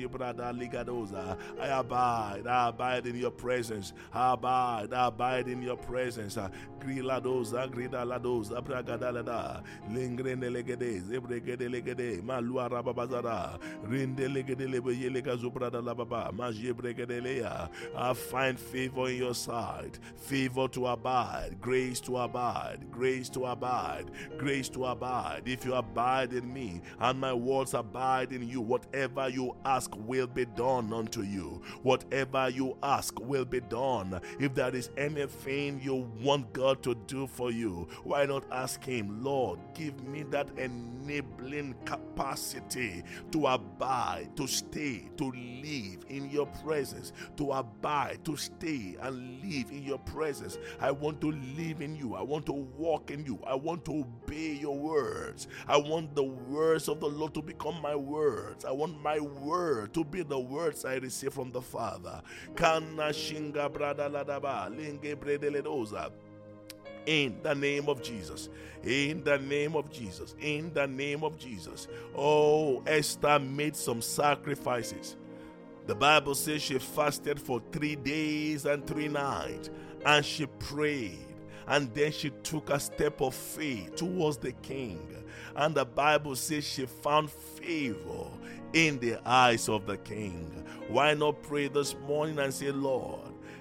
ligadoza. 0.53 1.37
I 1.61 1.69
abide. 1.69 2.47
I 2.47 2.69
abide 2.69 3.07
in 3.07 3.17
your 3.17 3.31
presence. 3.31 3.93
I 4.13 4.33
abide. 4.33 4.93
I 4.93 5.07
abide 5.09 5.49
in 5.49 5.63
your 5.63 5.77
presence. 5.77 6.37
Griladoza, 6.81 7.69
gridaladoza, 7.71 8.63
bragadalada. 8.63 9.63
Lengrenelegede, 9.91 11.01
zebregedelegede. 11.01 12.23
Malua 12.23 12.69
rababazara. 13.23 13.59
I 17.97 18.15
find 18.15 18.59
favor 18.59 19.09
in 19.09 19.17
your 19.17 19.35
sight, 19.35 19.99
favor 20.17 20.69
to 20.69 20.87
abide, 20.87 21.61
grace 21.61 22.01
to 22.01 22.19
abide, 22.19 22.91
grace 22.91 23.29
to 23.31 23.47
abide, 23.47 24.11
grace 24.39 24.69
to 24.71 24.87
abide. 24.87 25.43
If 25.47 25.65
you 25.65 25.75
abide 25.75 26.33
in 26.33 26.53
me 26.53 26.83
and 26.99 27.21
my 27.21 27.33
words 27.33 27.75
abide 27.75 28.33
in 28.33 28.49
you, 28.49 28.61
whatever 28.61 29.29
you 29.29 29.57
ask 29.65 29.95
will 29.97 30.27
be 30.27 30.45
done 30.45 30.93
unto 30.93 31.23
you. 31.23 31.63
Whatever 31.83 32.49
you 32.49 32.77
ask 32.83 33.19
will 33.21 33.45
be 33.45 33.61
done. 33.61 34.21
If 34.39 34.55
there 34.55 34.75
is 34.75 34.91
anything 34.97 35.81
you 35.83 36.11
want 36.21 36.53
God 36.53 36.83
to 36.85 36.95
do 37.07 37.27
for 37.27 37.51
you, 37.51 37.89
why 38.05 38.27
not 38.27 38.45
ask 38.51 38.85
Him, 38.85 39.23
Lord, 39.23 39.59
give 39.75 40.03
me 40.05 40.23
that 40.31 40.49
enabling 40.59 41.75
capacity 41.85 43.03
to 43.33 43.47
abide, 43.47 44.29
to 44.37 44.47
stay, 44.47 45.09
to 45.17 45.25
live 45.31 46.05
in 46.09 46.31
your 46.31 46.47
presence, 46.47 47.13
to 47.37 47.53
abide, 47.53 48.25
to 48.25 48.37
stay 48.37 48.97
and 49.01 49.43
live 49.43 49.71
in 49.71 49.83
your 49.83 49.99
presence. 49.99 50.59
I 50.81 50.91
want 50.91 51.21
to 51.21 51.33
live 51.33 51.81
in 51.81 51.95
you. 51.95 52.15
I 52.15 52.23
want 52.23 52.47
to 52.47 52.53
walk 52.53 53.11
in 53.11 53.25
you. 53.25 53.39
I 53.47 53.55
want 53.55 53.85
to 53.87 54.01
obey 54.01 54.53
your 54.61 54.77
words. 54.77 55.49
I 55.67 55.77
want 55.77 56.15
the 56.15 56.25
words 56.25 56.89
of 56.89 57.01
the 57.01 57.09
Lord 57.09 57.35
to 57.35 57.43
become 57.43 57.81
my 57.83 57.95
words. 57.95 58.65
I 58.65 58.73
want 58.73 59.01
my 59.03 59.19
word 59.21 59.95
to 59.95 60.05
be 60.05 60.23
the 60.23 60.39
words 60.39 60.85
I 60.85 60.97
receive 60.97 61.33
from 61.33 61.53
the 61.53 61.63
Father. 61.63 62.23
Kana 62.57 63.11
shinga 63.11 63.71
brada 63.71 64.09
ladaba, 64.11 64.69
linge 64.75 65.17
bredeledoza 65.17 66.11
in 67.07 67.41
the 67.43 67.55
name 67.55 67.89
of 67.89 68.03
Jesus. 68.03 68.49
In 68.83 69.23
the 69.25 69.39
name 69.39 69.77
of 69.77 69.91
Jesus. 69.91 70.35
In 70.41 70.73
the 70.73 70.87
name 70.87 71.23
of 71.23 71.39
Jesus. 71.39 71.89
Oh, 72.17 72.83
Esther 72.87 73.39
made 73.39 73.77
some 73.77 74.01
sacrifices. 74.01 75.17
The 75.87 75.95
Bible 75.95 76.35
says 76.35 76.63
she 76.63 76.79
fasted 76.79 77.41
for 77.41 77.63
three 77.73 77.97
days 77.97 78.65
and 78.65 78.87
three 78.87 79.09
nights 79.09 79.71
and 80.05 80.25
she 80.25 80.47
prayed. 80.47 81.27
And 81.67 81.93
then 81.95 82.11
she 82.13 82.31
took 82.43 82.71
a 82.71 82.81
step 82.81 83.21
of 83.21 83.35
faith 83.35 83.97
towards 83.97 84.39
the 84.39 84.53
king. 84.53 85.25
And 85.55 85.75
the 85.75 85.85
Bible 85.85 86.37
says 86.37 86.65
she 86.67 86.87
found 86.87 87.31
favor 87.31 88.27
in 88.73 88.99
the 88.99 89.21
eyes 89.29 89.69
of 89.69 89.87
the 89.87 89.97
king. 89.99 90.65
Why 90.89 91.15
not 91.15 91.43
pray 91.43 91.69
this 91.69 91.95
morning 92.07 92.39
and 92.39 92.53
say, 92.53 92.71
Lord, 92.71 93.21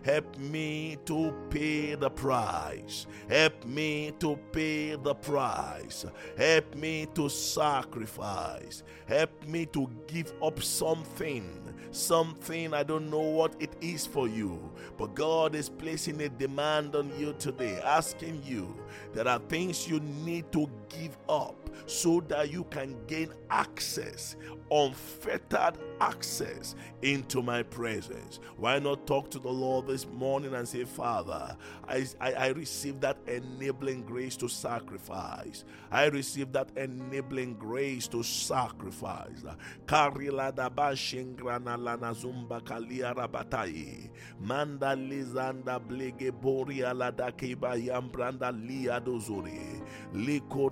Help 0.10 0.40
me 0.40 0.98
to 1.06 1.32
pay 1.52 1.94
the 1.94 2.10
price. 2.10 3.06
Help 3.30 3.64
me 3.64 4.12
to 4.18 4.38
pay 4.52 4.96
the 4.96 5.14
price. 5.14 6.04
Help 6.36 6.74
me 6.74 7.06
to 7.14 7.30
sacrifice. 7.30 8.82
Help 9.06 9.46
me 9.46 9.68
to 9.68 9.88
give 10.08 10.34
up 10.42 10.64
something. 10.64 11.46
Something 11.92 12.74
I 12.74 12.82
don't 12.82 13.12
know 13.12 13.20
what 13.20 13.56
it 13.60 13.76
is 13.82 14.08
for 14.08 14.28
you. 14.28 14.60
But 14.98 15.14
God 15.14 15.54
is 15.54 15.70
placing 15.70 16.20
a 16.22 16.30
demand 16.30 16.96
on 16.96 17.12
you 17.20 17.36
today, 17.38 17.80
asking 17.84 18.42
you 18.44 18.76
there 19.14 19.28
are 19.28 19.40
things 19.48 19.88
you 19.88 20.00
need 20.00 20.52
to 20.54 20.68
give 20.90 21.20
up 21.30 21.56
so 21.86 22.22
that 22.28 22.52
you 22.52 22.64
can 22.66 22.96
gain 23.08 23.34
access, 23.50 24.36
unfettered 24.72 25.78
access 26.02 26.76
into 27.02 27.42
my 27.42 27.64
presence. 27.64 28.40
Why 28.58 28.80
not 28.80 29.06
talk 29.08 29.30
to 29.32 29.40
the 29.40 29.50
Lord 29.50 29.88
this 29.88 30.08
morning 30.08 30.54
and 30.54 30.68
say, 30.68 30.86
Father, 30.86 31.56
I, 31.88 32.06
I, 32.20 32.34
I 32.34 32.48
receive 32.50 33.00
that 33.02 33.18
enabling 33.28 34.04
grace 34.04 34.36
to 34.38 34.48
sacrifice. 34.48 35.64
I 35.92 36.06
receive 36.06 36.52
that 36.54 36.70
enabling 36.78 37.56
grace 37.56 38.08
to 38.10 38.24
sacrifice. 38.24 39.44
Karila 39.86 40.56
da 40.56 40.70
bashingrana 40.70 41.78
lana 41.78 42.14
zumba 42.14 42.62
kalia 42.62 43.16
rabatai. 43.16 44.10
Manda 44.40 44.96
lizanda 44.96 45.80
blege 45.80 46.32
boria 46.32 46.94
lada 46.96 47.32
keba 47.32 47.76
yambranda 47.76 48.52
lia 48.52 49.00
dozuri. 49.02 49.82
Liko 50.14 50.70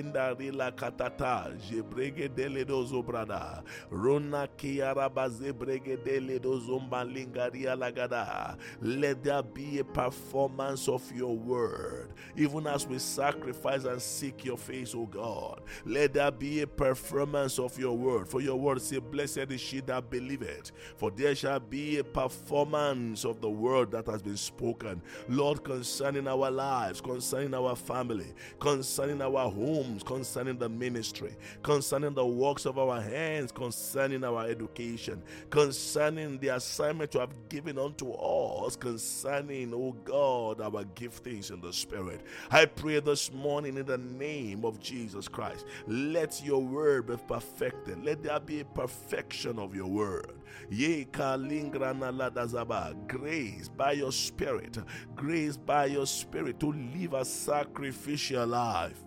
rila 0.00 0.72
katata. 0.72 1.52
Dele 2.34 2.64
dozo 2.64 3.04
brada. 3.04 3.62
Rona 3.90 4.48
zebrege 4.58 6.02
dele 6.04 6.38
dozo 6.38 6.80
lagada. 7.76 8.56
Let 8.80 9.22
there 9.24 9.42
be 9.42 9.78
a 9.78 9.84
performance 9.84 10.88
of 10.88 11.02
your 11.12 11.36
word. 11.36 12.12
Even 12.36 12.66
as 12.66 12.86
we 12.86 12.98
sacrifice 12.98 13.84
and 13.84 14.00
seek 14.00 14.44
your 14.44 14.56
face, 14.58 14.94
O 14.94 15.06
God. 15.06 15.62
Let 15.84 16.14
there 16.14 16.30
be 16.30 16.62
a 16.62 16.66
performance 16.66 17.58
of 17.58 17.78
your 17.78 17.96
word. 17.96 18.28
For 18.28 18.40
your 18.40 18.56
word 18.56 18.80
say, 18.80 18.98
Blessed 18.98 19.50
is 19.50 19.60
she 19.60 19.80
that 19.80 20.10
believeth, 20.10 20.72
for 20.96 21.10
there 21.10 21.34
shall 21.34 21.60
be 21.60 21.98
a 21.98 22.04
performance 22.04 23.24
of 23.24 23.40
the 23.40 23.50
word 23.50 23.90
that 23.92 24.06
has 24.06 24.22
been 24.22 24.36
spoken. 24.36 25.02
Lord, 25.28 25.64
concerning 25.64 26.28
our 26.28 26.50
lives, 26.50 27.00
concerning 27.00 27.54
our 27.54 27.76
family, 27.76 28.32
concerning 28.60 29.20
our 29.22 29.48
homes, 29.74 30.02
concerning 30.02 30.58
the 30.58 30.68
ministry, 30.68 31.34
concerning 31.62 32.14
the 32.14 32.26
works 32.26 32.66
of 32.66 32.78
our 32.78 33.00
hands, 33.00 33.52
concerning 33.52 34.24
our 34.24 34.46
education, 34.46 35.22
concerning 35.50 36.38
the 36.38 36.48
assignment 36.48 37.14
you 37.14 37.20
have 37.20 37.48
given 37.48 37.78
unto 37.78 38.12
us, 38.12 38.76
concerning, 38.76 39.72
oh 39.74 39.92
God, 40.04 40.60
our 40.60 40.84
giftings 40.94 41.50
in 41.50 41.60
the 41.60 41.72
Spirit. 41.72 42.20
I 42.50 42.66
pray 42.66 43.00
this 43.00 43.32
morning 43.32 43.76
in 43.76 43.86
the 43.86 43.98
name 43.98 44.64
of 44.64 44.80
Jesus 44.80 45.28
Christ, 45.28 45.66
let 45.86 46.42
your 46.44 46.62
word 46.62 47.06
be 47.06 47.16
perfected. 47.28 48.04
Let 48.04 48.22
there 48.22 48.40
be 48.40 48.60
a 48.60 48.64
perfection 48.64 49.58
of 49.58 49.74
your 49.74 49.86
word. 49.86 50.32
Ye 50.70 51.06
grace 53.06 53.68
by 53.68 53.92
your 53.92 54.12
spirit, 54.12 54.78
grace 55.14 55.56
by 55.56 55.86
your 55.86 56.06
spirit 56.06 56.60
to 56.60 56.72
live 56.72 57.14
a 57.14 57.24
sacrificial 57.24 58.46
life. 58.46 59.00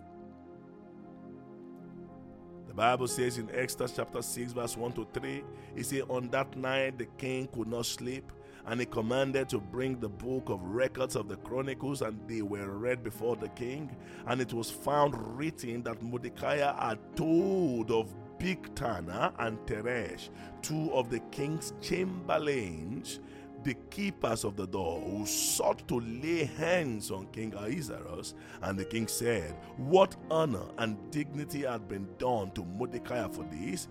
Bible 2.76 3.08
says 3.08 3.38
in 3.38 3.48
Exodus 3.54 3.94
chapter 3.96 4.20
6, 4.20 4.52
verse 4.52 4.76
1 4.76 4.92
to 4.92 5.06
3, 5.14 5.42
it 5.76 5.86
says, 5.86 6.02
On 6.10 6.28
that 6.28 6.54
night 6.58 6.98
the 6.98 7.06
king 7.16 7.48
could 7.48 7.68
not 7.68 7.86
sleep 7.86 8.30
and 8.66 8.80
he 8.80 8.84
commanded 8.84 9.48
to 9.48 9.58
bring 9.58 9.98
the 9.98 10.08
book 10.10 10.50
of 10.50 10.60
records 10.62 11.16
of 11.16 11.26
the 11.26 11.36
chronicles 11.38 12.02
and 12.02 12.20
they 12.28 12.42
were 12.42 12.68
read 12.68 13.02
before 13.02 13.34
the 13.34 13.48
king 13.50 13.96
and 14.26 14.42
it 14.42 14.52
was 14.52 14.70
found 14.70 15.14
written 15.38 15.82
that 15.84 16.02
mordecai 16.02 16.56
had 16.56 16.98
told 17.16 17.90
of 17.90 18.14
Bigthana 18.38 19.32
and 19.38 19.56
teresh 19.60 20.28
two 20.60 20.92
of 20.92 21.08
the 21.08 21.20
king's 21.30 21.72
chamberlains 21.80 23.20
the 23.66 23.74
keepers 23.90 24.44
of 24.44 24.56
the 24.56 24.66
door 24.68 25.00
who 25.00 25.26
sought 25.26 25.86
to 25.88 25.98
lay 25.98 26.44
hands 26.44 27.10
on 27.10 27.26
King 27.32 27.52
Ahasuerus, 27.52 28.34
and 28.62 28.78
the 28.78 28.84
king 28.84 29.08
said, 29.08 29.56
What 29.76 30.14
honor 30.30 30.66
and 30.78 30.96
dignity 31.10 31.62
had 31.62 31.88
been 31.88 32.06
done 32.16 32.52
to 32.52 32.64
Mordecai 32.64 33.26
for 33.26 33.44
this? 33.50 33.88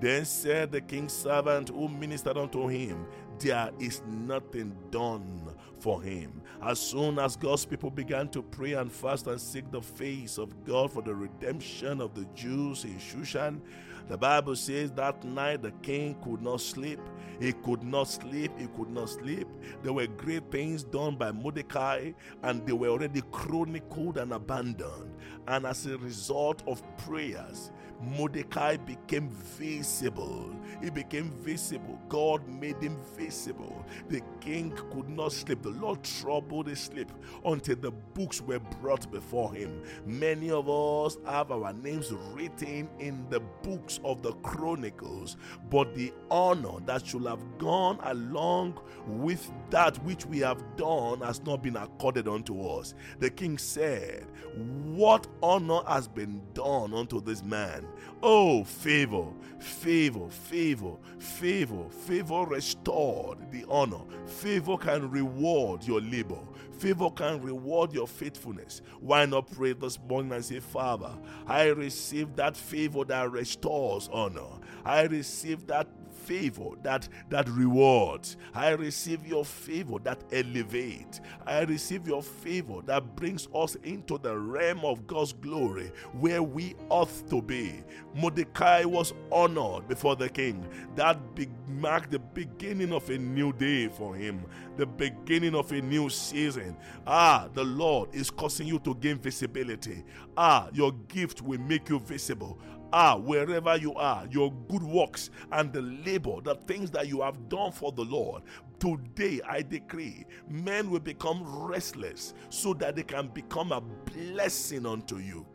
Then 0.00 0.24
said 0.24 0.72
the 0.72 0.80
king's 0.80 1.12
servant 1.12 1.68
who 1.68 1.90
ministered 1.90 2.38
unto 2.38 2.68
him, 2.68 3.06
There 3.38 3.70
is 3.78 4.00
nothing 4.08 4.74
done 4.90 5.54
for 5.78 6.00
him. 6.02 6.40
As 6.62 6.80
soon 6.80 7.18
as 7.18 7.36
God's 7.36 7.66
people 7.66 7.90
began 7.90 8.28
to 8.30 8.42
pray 8.42 8.72
and 8.72 8.90
fast 8.90 9.26
and 9.26 9.38
seek 9.38 9.70
the 9.70 9.82
face 9.82 10.38
of 10.38 10.64
God 10.64 10.90
for 10.90 11.02
the 11.02 11.14
redemption 11.14 12.00
of 12.00 12.14
the 12.14 12.24
Jews 12.34 12.84
in 12.84 12.98
Shushan, 12.98 13.60
the 14.08 14.16
Bible 14.16 14.56
says 14.56 14.90
that 14.92 15.22
night 15.22 15.60
the 15.60 15.72
king 15.82 16.16
could 16.24 16.40
not 16.40 16.62
sleep. 16.62 17.00
He 17.40 17.52
could 17.52 17.82
not 17.82 18.08
sleep. 18.08 18.52
He 18.58 18.66
could 18.68 18.90
not 18.90 19.08
sleep. 19.08 19.46
There 19.82 19.92
were 19.92 20.06
great 20.06 20.50
things 20.50 20.82
done 20.82 21.16
by 21.16 21.32
Mordecai, 21.32 22.12
and 22.42 22.66
they 22.66 22.72
were 22.72 22.88
already 22.88 23.22
chronicled 23.30 24.18
and 24.18 24.32
abandoned. 24.32 25.14
And 25.46 25.66
as 25.66 25.86
a 25.86 25.96
result 25.98 26.62
of 26.66 26.82
prayers, 26.98 27.70
Mordecai 28.00 28.76
became 28.76 29.28
visible. 29.30 30.54
He 30.80 30.90
became 30.90 31.30
visible. 31.30 31.98
God 32.08 32.46
made 32.48 32.80
him 32.80 32.96
visible. 33.16 33.84
The 34.08 34.22
king 34.40 34.70
could 34.92 35.08
not 35.08 35.32
sleep. 35.32 35.62
The 35.62 35.70
Lord 35.70 36.04
troubled 36.04 36.68
his 36.68 36.78
sleep 36.78 37.10
until 37.44 37.76
the 37.76 37.90
books 37.90 38.40
were 38.40 38.60
brought 38.80 39.10
before 39.10 39.52
him. 39.52 39.82
Many 40.06 40.50
of 40.50 40.68
us 40.68 41.16
have 41.26 41.50
our 41.50 41.72
names 41.72 42.12
written 42.32 42.88
in 43.00 43.26
the 43.30 43.40
books 43.40 43.98
of 44.04 44.22
the 44.22 44.32
Chronicles, 44.34 45.36
but 45.68 45.94
the 45.94 46.12
honor 46.30 46.78
that 46.86 47.04
should 47.04 47.22
have 47.28 47.58
gone 47.58 47.98
along 48.02 48.80
with 49.06 49.50
that 49.70 49.96
which 50.04 50.26
we 50.26 50.38
have 50.38 50.62
done 50.76 51.20
has 51.20 51.42
not 51.44 51.62
been 51.62 51.76
accorded 51.76 52.26
unto 52.26 52.60
us. 52.66 52.94
The 53.18 53.30
king 53.30 53.58
said, 53.58 54.26
What 54.56 55.26
honor 55.42 55.80
has 55.86 56.08
been 56.08 56.42
done 56.54 56.92
unto 56.94 57.20
this 57.20 57.42
man? 57.42 57.86
Oh, 58.22 58.64
favor, 58.64 59.26
favor, 59.58 60.28
favor, 60.28 60.96
favor, 61.18 61.88
favor 61.90 62.44
restored 62.46 63.38
the 63.52 63.64
honor. 63.68 64.00
Favor 64.26 64.76
can 64.76 65.10
reward 65.10 65.84
your 65.84 66.00
labor. 66.00 66.38
Favor 66.78 67.10
can 67.10 67.40
reward 67.42 67.92
your 67.92 68.06
faithfulness. 68.06 68.82
Why 69.00 69.26
not 69.26 69.50
pray 69.50 69.72
this 69.72 69.98
morning 70.08 70.32
and 70.32 70.44
say, 70.44 70.60
Father, 70.60 71.10
I 71.46 71.66
receive 71.66 72.36
that 72.36 72.56
favor 72.56 73.04
that 73.04 73.32
restores 73.32 74.08
honor. 74.12 74.46
I 74.84 75.02
receive 75.02 75.66
that 75.66 75.97
favor 76.28 76.70
that 76.82 77.08
that 77.30 77.48
rewards. 77.48 78.36
I 78.54 78.70
receive 78.70 79.26
your 79.26 79.44
favor 79.44 79.98
that 80.04 80.22
elevates. 80.30 81.20
I 81.46 81.62
receive 81.62 82.06
your 82.06 82.22
favor 82.22 82.82
that 82.84 83.16
brings 83.16 83.48
us 83.54 83.76
into 83.76 84.18
the 84.18 84.36
realm 84.36 84.84
of 84.84 85.06
God's 85.06 85.32
glory 85.32 85.90
where 86.12 86.42
we 86.42 86.74
ought 86.90 87.10
to 87.30 87.40
be. 87.40 87.82
Mordecai 88.14 88.84
was 88.84 89.14
honored 89.32 89.88
before 89.88 90.16
the 90.16 90.28
king. 90.28 90.68
That 90.96 91.34
be- 91.34 91.48
marked 91.66 92.10
the 92.10 92.18
beginning 92.18 92.92
of 92.92 93.08
a 93.08 93.16
new 93.18 93.52
day 93.52 93.88
for 93.88 94.14
him, 94.14 94.44
the 94.76 94.86
beginning 94.86 95.54
of 95.54 95.72
a 95.72 95.80
new 95.80 96.10
season. 96.10 96.76
Ah, 97.06 97.48
the 97.54 97.64
Lord 97.64 98.14
is 98.14 98.30
causing 98.30 98.66
you 98.66 98.78
to 98.80 98.94
gain 98.96 99.18
visibility. 99.18 100.04
Ah, 100.36 100.68
your 100.72 100.92
gift 101.08 101.40
will 101.40 101.60
make 101.60 101.88
you 101.88 101.98
visible 101.98 102.58
are, 102.92 103.18
wherever 103.18 103.76
you 103.76 103.94
are, 103.94 104.26
your 104.30 104.52
good 104.68 104.82
works 104.82 105.30
and 105.52 105.72
the 105.72 105.82
labor, 105.82 106.40
the 106.42 106.54
things 106.54 106.90
that 106.92 107.08
you 107.08 107.20
have 107.22 107.48
done 107.48 107.72
for 107.72 107.92
the 107.92 108.04
Lord. 108.04 108.42
Today, 108.78 109.40
I 109.48 109.62
decree 109.62 110.24
men 110.48 110.90
will 110.90 111.00
become 111.00 111.42
restless 111.66 112.34
so 112.48 112.74
that 112.74 112.96
they 112.96 113.02
can 113.02 113.28
become 113.28 113.72
a 113.72 113.80
blessing 113.80 114.86
unto 114.86 115.18
you 115.18 115.46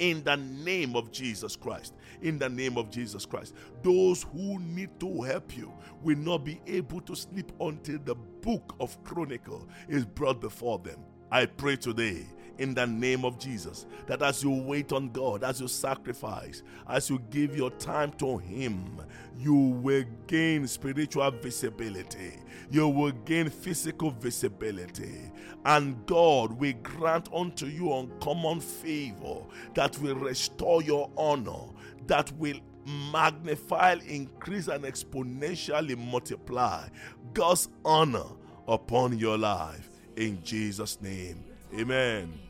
in 0.00 0.24
the 0.24 0.36
name 0.36 0.96
of 0.96 1.12
Jesus 1.12 1.54
Christ. 1.54 1.94
In 2.22 2.38
the 2.38 2.48
name 2.48 2.76
of 2.76 2.90
Jesus 2.90 3.24
Christ. 3.24 3.54
Those 3.82 4.24
who 4.24 4.58
need 4.58 4.98
to 5.00 5.22
help 5.22 5.56
you 5.56 5.72
will 6.02 6.16
not 6.16 6.44
be 6.44 6.60
able 6.66 7.00
to 7.02 7.14
sleep 7.14 7.52
until 7.60 7.98
the 8.04 8.14
book 8.14 8.74
of 8.80 9.02
Chronicle 9.04 9.68
is 9.88 10.04
brought 10.04 10.40
before 10.40 10.78
them. 10.78 11.00
I 11.30 11.46
pray 11.46 11.76
today 11.76 12.26
in 12.60 12.74
the 12.74 12.86
name 12.86 13.24
of 13.24 13.38
Jesus. 13.38 13.86
That 14.06 14.22
as 14.22 14.42
you 14.44 14.50
wait 14.50 14.92
on 14.92 15.08
God, 15.08 15.42
as 15.42 15.60
you 15.60 15.66
sacrifice, 15.66 16.62
as 16.88 17.10
you 17.10 17.20
give 17.30 17.56
your 17.56 17.70
time 17.72 18.12
to 18.18 18.36
Him, 18.38 19.00
you 19.38 19.54
will 19.54 20.04
gain 20.26 20.66
spiritual 20.66 21.30
visibility. 21.30 22.38
You 22.70 22.88
will 22.88 23.12
gain 23.12 23.48
physical 23.48 24.10
visibility. 24.10 25.32
And 25.64 26.04
God 26.06 26.52
will 26.52 26.74
grant 26.82 27.28
unto 27.32 27.66
you 27.66 27.92
uncommon 27.92 28.60
favor 28.60 29.42
that 29.74 29.98
will 29.98 30.14
restore 30.14 30.82
your 30.82 31.10
honor, 31.16 31.64
that 32.06 32.30
will 32.32 32.58
magnify, 33.12 33.96
increase, 34.06 34.68
and 34.68 34.84
exponentially 34.84 35.96
multiply. 35.96 36.86
God's 37.32 37.68
honor 37.84 38.26
upon 38.68 39.18
your 39.18 39.38
life. 39.38 39.88
In 40.16 40.42
Jesus' 40.42 41.00
name, 41.00 41.44
amen. 41.74 42.49